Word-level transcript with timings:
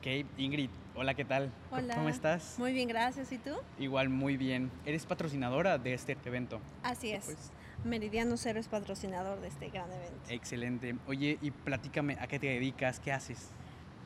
Ok, 0.00 0.06
Ingrid, 0.36 0.70
hola, 0.94 1.12
¿qué 1.14 1.24
tal? 1.24 1.50
Hola. 1.72 1.96
¿Cómo 1.96 2.08
estás? 2.08 2.54
Muy 2.56 2.72
bien, 2.72 2.86
gracias. 2.86 3.32
¿Y 3.32 3.38
tú? 3.38 3.50
Igual, 3.80 4.08
muy 4.10 4.36
bien. 4.36 4.70
¿Eres 4.86 5.04
patrocinadora 5.04 5.76
de 5.76 5.92
este 5.92 6.16
evento? 6.24 6.60
Así 6.84 7.10
es. 7.10 7.24
Pues, 7.24 7.50
Meridiano 7.82 8.36
Cero 8.36 8.60
es 8.60 8.68
patrocinador 8.68 9.40
de 9.40 9.48
este 9.48 9.70
gran 9.70 9.90
evento. 9.92 10.20
excelente. 10.28 10.94
Oye, 11.08 11.36
y 11.42 11.50
platícame, 11.50 12.16
¿a 12.20 12.28
qué 12.28 12.38
te 12.38 12.46
dedicas? 12.46 13.00
¿Qué 13.00 13.10
haces? 13.10 13.48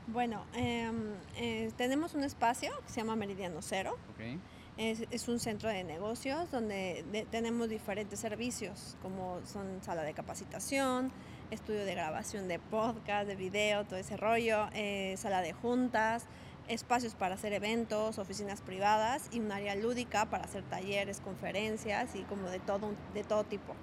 Bueno, 0.07 0.47
em, 0.55 1.13
eh, 1.37 1.71
tenemos 1.77 2.15
un 2.15 2.25
espacio 2.25 2.73
que 2.87 2.91
se 2.91 3.03
llama 3.03 3.15
Meridiano 3.15 3.61
Cero. 3.61 3.99
Ok, 4.15 4.39
Es, 4.79 5.05
es 5.11 5.29
un 5.29 5.39
centro 5.41 5.69
de 5.69 5.85
negocios 5.85 6.51
donde 6.51 7.05
de- 7.13 7.27
tenemos 7.27 7.69
diferentes 7.69 8.19
servicios, 8.19 8.97
como 9.03 9.41
son 9.45 9.83
sala 9.83 10.05
de 10.05 10.15
capacitación, 10.15 11.13
estudio 11.53 11.85
de 11.85 11.95
grabación 11.95 12.49
de 12.49 12.59
podcast, 12.59 13.27
de 13.29 13.37
video, 13.37 13.85
todo 13.85 13.99
ese 13.99 14.17
rollo, 14.17 14.69
eh, 14.75 15.15
sala 15.19 15.43
de 15.43 15.53
juntas, 15.53 16.27
espacios 16.69 17.15
para 17.15 17.35
hacer 17.35 17.53
eventos, 17.53 18.19
oficinas 18.19 18.63
privadas 18.63 19.29
y 19.33 19.41
un 19.41 19.53
área 19.53 19.75
lúdica 19.75 20.27
para 20.31 20.45
hacer 20.45 20.63
talleres, 20.65 21.21
conferencias 21.21 22.15
y 22.15 22.23
como 22.23 22.49
de 22.49 22.59
todo, 22.61 22.91
de 23.15 23.25
todo 23.25 23.45
tipo. 23.45 23.75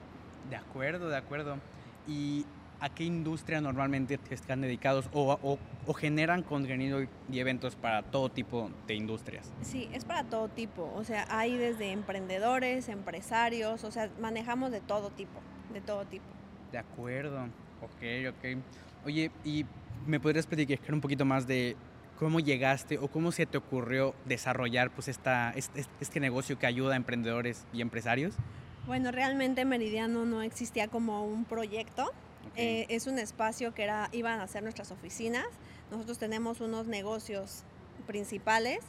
de 0.50 0.56
acuerdo, 0.56 1.10
de 1.10 1.18
acuerdo. 1.18 1.58
¿Y 2.08 2.44
a 2.80 2.90
qué 2.90 3.04
industria 3.04 3.62
normalmente 3.62 4.18
te 4.18 4.34
están 4.34 4.62
dedicados 4.62 5.08
o, 5.14 5.38
o- 5.44 5.60
o 5.86 5.94
generan 5.94 6.42
contenido 6.42 7.02
y 7.30 7.40
eventos 7.40 7.76
para 7.76 8.02
todo 8.04 8.30
tipo 8.30 8.72
de 8.88 8.96
industrias? 8.96 9.52
Sí, 9.62 9.90
es 9.94 10.06
para 10.06 10.24
todo 10.24 10.48
tipo, 10.48 10.92
o 10.96 11.04
sea, 11.04 11.28
hay 11.30 11.56
desde 11.58 11.92
emprendedores, 11.92 12.90
empresarios, 12.90 13.84
o 13.84 13.92
sea, 13.92 14.10
manejamos 14.20 14.72
de 14.72 14.80
todo 14.82 15.12
tipo, 15.12 15.40
de 15.72 15.82
todo 15.82 16.06
tipo. 16.06 16.26
De 16.72 16.78
acuerdo, 16.78 17.44
ok, 17.82 18.30
ok. 18.30 18.62
Oye, 19.06 19.32
¿y 19.44 19.66
me 20.06 20.20
podrías 20.20 20.46
platicar 20.46 20.94
un 20.94 21.02
poquito 21.02 21.26
más 21.26 21.48
de 21.48 21.76
cómo 22.18 22.40
llegaste 22.40 22.98
o 22.98 23.08
cómo 23.08 23.32
se 23.32 23.46
te 23.46 23.58
ocurrió 23.58 24.14
desarrollar 24.26 24.92
pues 24.92 25.08
esta, 25.08 25.52
este, 25.52 25.86
este 26.00 26.20
negocio 26.20 26.60
que 26.60 26.68
ayuda 26.68 26.94
a 26.94 26.98
emprendedores 26.98 27.66
y 27.74 27.82
empresarios? 27.82 28.36
Bueno, 28.86 29.12
realmente 29.12 29.66
Meridiano 29.66 30.26
no 30.26 30.42
existía 30.42 30.88
como 30.88 31.26
un 31.26 31.46
proyecto, 31.46 32.06
Ok, 32.48 32.54
eh, 32.56 32.86
es 32.90 33.08
un 33.08 33.20
espacio 33.20 33.74
que 33.74 33.84
era, 33.84 34.10
iban 34.12 34.40
a 34.40 34.48
ser 34.48 34.64
nuestras 34.64 34.92
oficinas. 34.92 35.46
Nosotros 35.92 36.18
tenemos 36.18 36.62
unos 36.62 36.88
negocios 36.88 37.64
principales, 38.08 38.80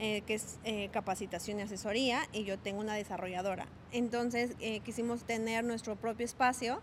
eh, 0.00 0.22
que 0.26 0.34
es 0.34 0.60
eh, 0.62 0.90
capacitación 0.92 1.58
y 1.58 1.62
asesoría, 1.62 2.20
y 2.32 2.44
yo 2.44 2.56
tengo 2.56 2.80
una 2.80 2.94
desarrolladora. 2.94 3.66
Entonces 3.90 4.54
eh, 4.60 4.78
quisimos 4.80 5.24
tener 5.24 5.64
nuestro 5.64 5.96
propio 5.96 6.24
espacio, 6.24 6.80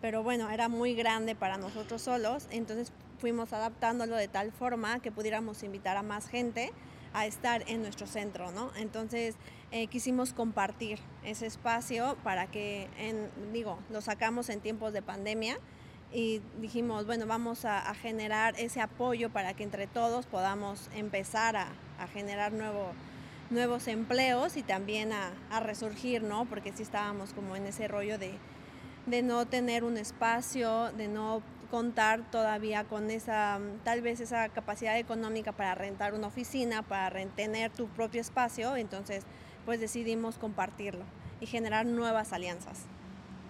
pero 0.00 0.22
bueno, 0.22 0.50
era 0.50 0.68
muy 0.68 0.94
grande 0.94 1.34
para 1.34 1.58
nosotros 1.58 2.02
solos, 2.02 2.46
entonces 2.50 2.92
fuimos 3.18 3.52
adaptándolo 3.52 4.16
de 4.16 4.28
tal 4.28 4.52
forma 4.52 5.00
que 5.00 5.10
pudiéramos 5.10 5.62
invitar 5.62 5.96
a 5.96 6.02
más 6.02 6.28
gente 6.28 6.72
a 7.12 7.26
estar 7.26 7.64
en 7.68 7.82
nuestro 7.82 8.06
centro, 8.06 8.52
¿no? 8.52 8.70
Entonces 8.76 9.34
eh, 9.70 9.86
quisimos 9.88 10.32
compartir 10.32 10.98
ese 11.24 11.46
espacio 11.46 12.16
para 12.22 12.46
que, 12.46 12.88
en, 12.98 13.28
digo, 13.52 13.78
lo 13.90 14.00
sacamos 14.00 14.48
en 14.50 14.60
tiempos 14.60 14.92
de 14.92 15.02
pandemia 15.02 15.58
y 16.12 16.40
dijimos, 16.60 17.06
bueno, 17.06 17.26
vamos 17.26 17.64
a, 17.64 17.82
generar 17.94 18.54
ese 18.58 18.80
apoyo 18.80 19.30
para 19.30 19.54
que 19.54 19.64
entre 19.64 19.86
todos 19.86 20.26
podamos 20.26 20.88
empezar 20.94 21.56
a, 21.56 21.68
a 21.98 22.06
generar 22.06 22.52
nuevo, 22.52 22.92
nuevos 23.50 23.88
empleos 23.88 24.56
y 24.56 24.62
también 24.62 25.12
a, 25.12 25.32
a 25.50 25.60
resurgir, 25.60 26.22
¿no? 26.22 26.46
Porque 26.46 26.72
sí 26.72 26.82
estábamos 26.82 27.32
como 27.32 27.56
en 27.56 27.66
ese 27.66 27.88
rollo 27.88 28.16
de, 28.18 28.32
de 29.08 29.22
no 29.22 29.46
tener 29.46 29.84
un 29.84 29.96
espacio, 29.96 30.92
de 30.92 31.08
no 31.08 31.42
contar 31.70 32.30
todavía 32.30 32.84
con 32.84 33.10
esa, 33.10 33.60
tal 33.84 34.00
vez 34.00 34.20
esa 34.20 34.48
capacidad 34.48 34.98
económica 34.98 35.52
para 35.52 35.74
rentar 35.74 36.14
una 36.14 36.26
oficina, 36.28 36.82
para 36.82 37.24
tener 37.26 37.70
tu 37.70 37.88
propio 37.88 38.20
espacio, 38.20 38.76
entonces 38.76 39.24
pues 39.66 39.80
decidimos 39.80 40.38
compartirlo 40.38 41.04
y 41.40 41.46
generar 41.46 41.84
nuevas 41.84 42.32
alianzas. 42.32 42.86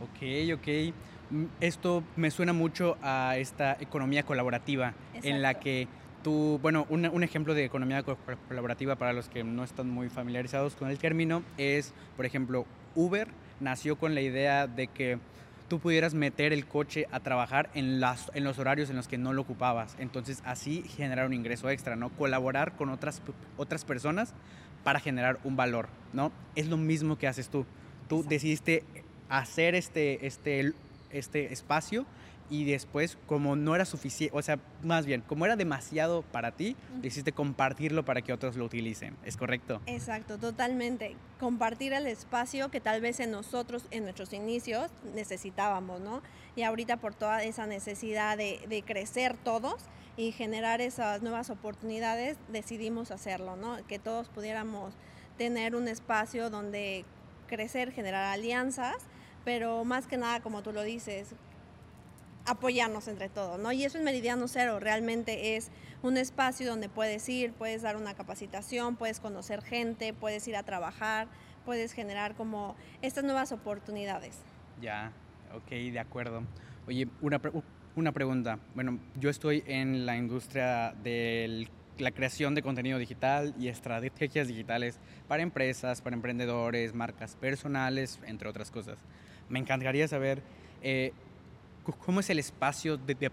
ok, 0.02 0.58
ok. 0.58 0.94
Mm, 1.30 1.44
Esto 1.60 2.02
me 2.16 2.30
suena 2.30 2.52
mucho 2.52 2.97
a 3.02 3.36
esta 3.36 3.76
economía 3.80 4.22
colaborativa 4.24 4.94
en 5.22 5.42
la 5.42 5.54
que 5.54 5.86
tú, 6.24 6.58
bueno, 6.60 6.86
un, 6.88 7.06
un 7.06 7.22
ejemplo 7.22 7.54
de 7.54 7.64
economía 7.64 8.02
co- 8.02 8.16
colaborativa 8.48 8.97
para 8.97 9.12
los 9.12 9.28
que 9.28 9.44
no 9.44 9.62
están 9.62 9.88
muy 9.91 10.08
familiarizados 10.08 10.74
con 10.74 10.91
el 10.91 10.98
término 10.98 11.42
es, 11.56 11.92
por 12.16 12.26
ejemplo, 12.26 12.66
Uber 12.94 13.28
nació 13.60 13.97
con 13.97 14.14
la 14.14 14.20
idea 14.22 14.66
de 14.66 14.88
que 14.88 15.18
tú 15.68 15.78
pudieras 15.78 16.14
meter 16.14 16.52
el 16.52 16.66
coche 16.66 17.06
a 17.12 17.20
trabajar 17.20 17.70
en, 17.74 18.00
las, 18.00 18.30
en 18.34 18.44
los 18.44 18.58
horarios 18.58 18.90
en 18.90 18.96
los 18.96 19.06
que 19.06 19.18
no 19.18 19.32
lo 19.32 19.42
ocupabas. 19.42 19.96
Entonces 19.98 20.42
así 20.44 20.82
generar 20.82 21.26
un 21.26 21.34
ingreso 21.34 21.68
extra, 21.70 21.94
¿no? 21.94 22.08
Colaborar 22.10 22.76
con 22.76 22.88
otras, 22.88 23.22
otras 23.56 23.84
personas 23.84 24.34
para 24.82 25.00
generar 25.00 25.38
un 25.44 25.56
valor, 25.56 25.88
¿no? 26.12 26.32
Es 26.56 26.66
lo 26.68 26.76
mismo 26.76 27.18
que 27.18 27.28
haces 27.28 27.48
tú. 27.48 27.66
Tú 28.08 28.16
Exacto. 28.16 28.30
decidiste 28.30 28.84
hacer 29.28 29.74
este, 29.74 30.26
este, 30.26 30.72
este 31.10 31.52
espacio 31.52 32.06
y 32.50 32.64
después 32.64 33.19
como 33.26 33.56
no 33.56 33.75
era 33.75 33.84
suficiente, 33.84 34.36
o 34.36 34.42
sea, 34.42 34.59
más 34.82 35.06
bien, 35.06 35.22
como 35.22 35.44
era 35.44 35.56
demasiado 35.56 36.22
para 36.22 36.53
ti, 36.53 36.76
decidiste 37.03 37.32
compartirlo 37.32 38.04
para 38.04 38.22
que 38.22 38.32
otros 38.32 38.56
lo 38.56 38.64
utilicen. 38.64 39.16
¿Es 39.25 39.36
correcto? 39.36 39.81
Exacto, 39.86 40.38
totalmente. 40.38 41.16
Compartir 41.38 41.92
el 41.92 42.06
espacio 42.06 42.70
que 42.70 42.81
tal 42.81 43.00
vez 43.00 43.20
en 43.20 43.31
nosotros, 43.31 43.86
en 43.91 44.04
nuestros 44.04 44.32
inicios, 44.32 44.91
necesitábamos, 45.14 46.00
¿no? 46.00 46.22
Y 46.56 46.62
ahorita 46.62 46.97
por 46.97 47.14
toda 47.14 47.42
esa 47.42 47.66
necesidad 47.66 48.36
de, 48.36 48.60
de 48.69 48.82
crecer 48.82 49.36
todos 49.36 49.76
y 50.16 50.32
generar 50.32 50.80
esas 50.80 51.22
nuevas 51.22 51.50
oportunidades, 51.50 52.36
decidimos 52.48 53.10
hacerlo, 53.10 53.56
¿no? 53.56 53.76
Que 53.86 53.98
todos 53.98 54.28
pudiéramos 54.28 54.94
tener 55.36 55.76
un 55.76 55.86
espacio 55.86 56.50
donde 56.50 57.04
crecer, 57.47 57.92
generar 57.92 58.25
alianzas, 58.25 58.97
pero 59.44 59.84
más 59.84 60.06
que 60.06 60.16
nada, 60.16 60.41
como 60.41 60.62
tú 60.62 60.72
lo 60.72 60.82
dices, 60.82 61.34
apoyarnos 62.48 63.09
entre 63.09 63.28
todos, 63.28 63.59
¿no? 63.59 63.72
Y 63.72 63.84
eso 63.84 63.98
es 63.98 64.04
Meridiano 64.04 64.48
Cero, 64.48 64.81
realmente 64.81 65.56
es 65.56 65.70
un 66.03 66.16
espacio 66.16 66.66
donde 66.66 66.88
puedes 66.88 67.28
ir, 67.28 67.53
puedes 67.53 67.82
dar 67.82 67.97
una 67.97 68.14
capacitación, 68.14 68.97
puedes 68.97 69.20
conocer 69.20 69.62
gente, 69.62 70.14
puedes 70.14 70.48
ir 70.48 70.56
a 70.56 70.62
trabajar, 70.62 71.28
puedes 71.64 71.92
generar 71.92 72.34
como 72.34 72.75
estas 73.03 73.25
nuevas 73.25 73.53
oportunidades. 73.53 74.38
Ya, 74.81 75.12
ok, 75.54 75.70
de 75.70 75.98
acuerdo. 75.98 76.42
Oye, 76.86 77.09
una, 77.20 77.41
una 77.94 78.12
pregunta. 78.12 78.59
Bueno, 78.75 78.98
yo 79.16 79.28
estoy 79.28 79.62
en 79.66 80.06
la 80.06 80.16
industria 80.16 80.94
de 81.03 81.69
la 81.98 82.12
creación 82.12 82.54
de 82.54 82.62
contenido 82.62 82.98
digital 82.98 83.54
y 83.59 83.69
estrategias 83.69 84.48
digitales 84.48 84.98
para 85.26 85.42
empresas, 85.42 86.00
para 86.00 86.15
emprendedores, 86.15 86.94
marcas 86.94 87.36
personales, 87.36 88.20
entre 88.25 88.48
otras 88.48 88.70
cosas. 88.70 88.98
Me 89.48 89.59
encantaría 89.59 90.06
saber 90.06 90.42
eh, 90.82 91.12
cómo 91.97 92.21
es 92.21 92.31
el 92.31 92.38
espacio 92.38 92.97
de, 92.97 93.15
de- 93.15 93.32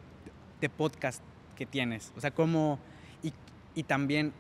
de 0.62 0.70
podcast 0.70 1.22
que 1.56 1.66
tienes. 1.66 2.12
O 2.18 2.22
sea, 2.22 2.32
cómo... 2.32 2.80
Y, 3.24 3.34
y 3.76 3.84
también 3.84 4.34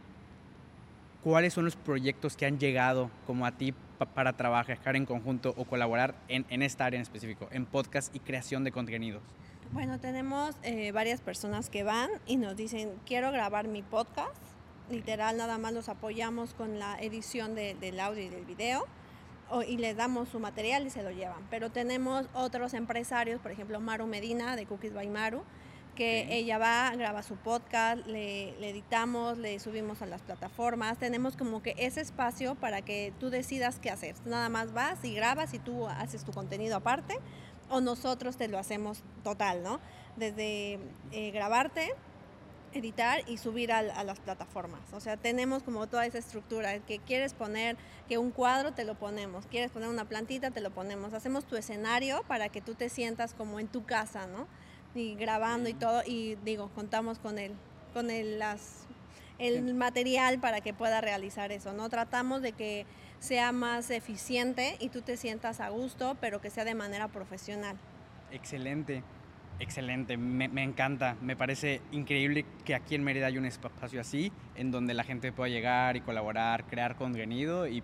cuáles 1.23 1.53
son 1.53 1.65
los 1.65 1.75
proyectos 1.75 2.35
que 2.37 2.45
han 2.45 2.59
llegado 2.59 3.09
como 3.25 3.45
a 3.45 3.51
ti 3.51 3.73
pa- 3.97 4.05
para 4.05 4.33
trabajar 4.33 4.95
en 4.95 5.05
conjunto 5.05 5.53
o 5.57 5.65
colaborar 5.65 6.15
en, 6.27 6.45
en 6.49 6.61
esta 6.61 6.85
área 6.85 6.97
en 6.97 7.01
específico, 7.01 7.47
en 7.51 7.65
podcast 7.65 8.15
y 8.15 8.19
creación 8.19 8.63
de 8.63 8.71
contenidos. 8.71 9.21
Bueno, 9.71 9.99
tenemos 9.99 10.55
eh, 10.63 10.91
varias 10.91 11.21
personas 11.21 11.69
que 11.69 11.83
van 11.83 12.09
y 12.27 12.37
nos 12.37 12.55
dicen, 12.55 12.91
quiero 13.05 13.31
grabar 13.31 13.67
mi 13.67 13.81
podcast. 13.81 14.35
Literal, 14.91 15.35
nada 15.37 15.57
más 15.57 15.73
los 15.73 15.89
apoyamos 15.89 16.53
con 16.53 16.77
la 16.77 16.99
edición 17.01 17.55
de- 17.55 17.73
del 17.75 17.99
audio 17.99 18.23
y 18.23 18.29
del 18.29 18.45
video 18.45 18.85
o- 19.49 19.61
y 19.63 19.77
les 19.77 19.95
damos 19.95 20.29
su 20.29 20.39
material 20.39 20.85
y 20.85 20.89
se 20.89 21.03
lo 21.03 21.11
llevan. 21.11 21.45
Pero 21.49 21.71
tenemos 21.71 22.27
otros 22.33 22.73
empresarios, 22.73 23.39
por 23.41 23.51
ejemplo, 23.51 23.79
Maru 23.79 24.07
Medina 24.07 24.55
de 24.55 24.65
Cookies 24.65 24.93
by 24.93 25.07
Maru, 25.09 25.43
que 25.95 26.23
Ok. 26.25 26.31
ella 26.33 26.57
va, 26.57 26.93
graba 26.97 27.23
su 27.23 27.35
podcast, 27.37 28.05
le, 28.05 28.51
le 28.59 28.69
editamos, 28.71 29.37
le 29.37 29.57
subimos 29.59 30.01
a 30.01 30.05
las 30.05 30.21
plataformas. 30.21 30.97
Tenemos 30.97 31.37
como 31.37 31.61
que 31.63 31.73
ese 31.77 32.01
espacio 32.01 32.55
para 32.55 32.81
que 32.81 33.13
tú 33.19 33.29
decidas 33.29 33.79
qué 33.79 33.89
hacer. 33.89 34.15
Nada 34.25 34.49
más 34.49 34.73
vas 34.73 35.03
y 35.05 35.13
grabas 35.13 35.53
y 35.53 35.59
tú 35.59 35.87
haces 35.87 36.25
tu 36.25 36.33
contenido 36.33 36.75
aparte 36.75 37.17
o 37.69 37.79
nosotros 37.81 38.35
te 38.35 38.47
lo 38.49 38.59
hacemos 38.59 39.03
total, 39.23 39.63
¿no? 39.63 39.79
Desde 40.17 40.79
eh, 41.11 41.31
grabarte, 41.31 41.93
editar 42.75 43.21
y 43.27 43.37
subir 43.37 43.71
al- 43.71 43.91
a, 43.91 44.03
las 44.03 44.19
plataformas. 44.19 44.81
O 44.93 44.99
sea, 44.99 45.17
tenemos 45.17 45.63
como 45.63 45.87
toda 45.87 46.05
esa 46.05 46.17
estructura, 46.17 46.79
que 46.79 46.99
quieres 46.99 47.33
poner 47.33 47.77
que 48.07 48.17
un 48.17 48.31
cuadro, 48.31 48.73
te 48.73 48.83
lo 48.85 48.95
ponemos, 48.95 49.45
quieres 49.47 49.71
poner 49.71 49.89
una 49.89 50.05
plantita, 50.05 50.51
te 50.51 50.61
lo 50.61 50.71
ponemos. 50.71 51.13
Hacemos 51.13 51.45
tu 51.45 51.55
escenario 51.55 52.23
para 52.27 52.49
que 52.49 52.61
tú 52.61 52.75
te 52.75 52.89
sientas 52.89 53.33
como 53.33 53.59
en 53.59 53.67
tu 53.67 53.85
casa, 53.85 54.27
¿no? 54.27 54.47
Y 54.93 55.15
grabando 55.15 55.69
y 55.69 55.73
Sí. 55.73 55.79
todo, 55.79 56.01
y 56.05 56.35
digo, 56.43 56.69
contamos 56.75 57.19
con 57.19 57.37
el, 57.39 57.53
con 57.93 58.09
el, 58.11 58.39
las, 58.39 58.85
el 59.39 59.73
material 59.73 60.39
para 60.39 60.61
que 60.61 60.73
pueda 60.73 61.01
realizar 61.01 61.51
eso, 61.51 61.73
¿no? 61.73 61.89
Tratamos 61.89 62.41
de 62.41 62.53
que 62.53 62.85
sea 63.19 63.51
más 63.51 63.89
eficiente 63.89 64.77
y 64.79 64.89
tú 64.89 65.01
te 65.01 65.17
sientas 65.17 65.59
a 65.59 65.69
gusto, 65.69 66.15
pero 66.21 66.41
que 66.41 66.49
sea 66.49 66.63
de 66.65 66.75
manera 66.75 67.07
profesional. 67.07 67.75
Excelente. 68.31 69.03
Excelente, 69.59 70.17
me, 70.17 70.47
me, 70.47 70.63
encanta. 70.63 71.15
Me 71.21 71.35
parece 71.35 71.81
increíble 71.91 72.45
que 72.65 72.75
aquí 72.75 72.95
en 72.95 73.03
Mérida 73.03 73.27
hay 73.27 73.37
un 73.37 73.45
espacio 73.45 74.01
así, 74.01 74.31
en 74.55 74.71
donde 74.71 74.93
la 74.93 75.03
gente 75.03 75.31
pueda 75.31 75.49
llegar 75.49 75.95
y 75.95 76.01
colaborar, 76.01 76.65
crear 76.65 76.95
contenido 76.95 77.67
y, 77.67 77.83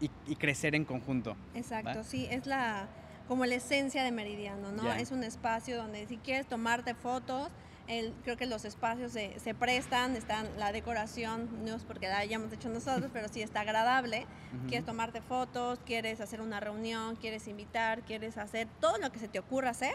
y, 0.00 0.10
y 0.26 0.36
crecer 0.36 0.74
en 0.74 0.84
conjunto. 0.84 1.36
Exacto, 1.54 1.98
¿va? 1.98 2.04
sí, 2.04 2.26
es 2.30 2.46
la 2.46 2.88
como 3.28 3.46
la 3.46 3.54
esencia 3.54 4.04
de 4.04 4.12
Meridiano, 4.12 4.72
¿no? 4.72 4.82
Yeah. 4.82 4.98
Es 4.98 5.10
un 5.10 5.24
espacio 5.24 5.76
donde 5.76 6.06
si 6.06 6.18
quieres 6.18 6.46
tomarte 6.46 6.94
fotos, 6.94 7.48
el, 7.88 8.12
creo 8.24 8.36
que 8.36 8.46
los 8.46 8.64
espacios 8.64 9.12
se, 9.12 9.38
se, 9.40 9.54
prestan, 9.54 10.16
están 10.16 10.46
la 10.58 10.72
decoración, 10.72 11.48
no 11.64 11.76
es 11.76 11.82
porque 11.82 12.08
la 12.08 12.18
hayamos 12.18 12.52
hecho 12.52 12.68
nosotros, 12.68 13.10
pero 13.14 13.28
sí 13.28 13.42
está 13.42 13.60
agradable. 13.60 14.26
Uh 14.52 14.56
-huh. 14.56 14.68
Quieres 14.68 14.84
tomarte 14.84 15.20
fotos, 15.20 15.78
quieres 15.84 16.20
hacer 16.20 16.40
una 16.40 16.60
reunión, 16.60 17.16
quieres 17.16 17.48
invitar, 17.48 18.02
quieres 18.02 18.38
hacer 18.38 18.68
todo 18.80 18.98
lo 18.98 19.10
que 19.10 19.18
se 19.18 19.28
te 19.28 19.38
ocurra 19.38 19.70
hacer, 19.70 19.94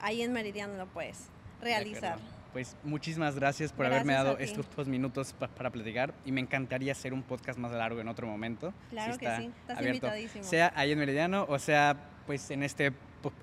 ahí 0.00 0.22
en 0.22 0.32
Meridiano 0.32 0.76
lo 0.76 0.86
puedes 0.86 1.28
realizar. 1.60 2.18
Pues 2.52 2.76
muchísimas 2.84 3.34
gracias 3.34 3.72
por 3.72 3.86
gracias 3.86 4.02
haberme 4.02 4.12
dado 4.12 4.38
estos 4.38 4.66
dos 4.76 4.86
minutos 4.86 5.32
pa 5.32 5.48
para 5.48 5.70
platicar 5.70 6.14
y 6.24 6.30
me 6.30 6.40
encantaría 6.40 6.92
hacer 6.92 7.12
un 7.12 7.22
podcast 7.22 7.58
más 7.58 7.72
largo 7.72 8.00
en 8.00 8.06
otro 8.06 8.28
momento. 8.28 8.72
Claro 8.90 9.14
si 9.14 9.18
que 9.18 9.36
sí, 9.36 9.50
estás 9.60 9.78
abierto, 9.78 10.06
invitadísimo. 10.06 10.44
Sea 10.44 10.72
ahí 10.76 10.92
en 10.92 10.98
Meridiano 10.98 11.46
o 11.48 11.58
sea 11.58 11.96
pues 12.26 12.50
en 12.50 12.62
este 12.62 12.92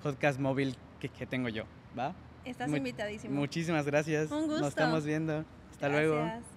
podcast 0.02 0.40
móvil 0.40 0.76
que, 0.98 1.10
que 1.10 1.26
tengo 1.26 1.50
yo, 1.50 1.64
¿va? 1.98 2.14
Estás 2.44 2.68
Mu 2.68 2.76
invitadísimo. 2.76 3.38
Muchísimas 3.38 3.86
gracias. 3.86 4.30
Un 4.30 4.46
gusto. 4.46 4.60
Nos 4.60 4.68
estamos 4.68 5.04
viendo. 5.04 5.44
Hasta 5.70 5.88
gracias. 5.88 6.08
luego. 6.08 6.51